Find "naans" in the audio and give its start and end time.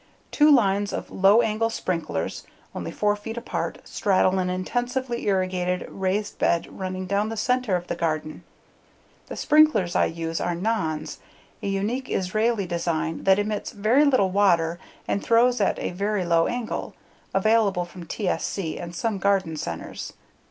10.55-11.19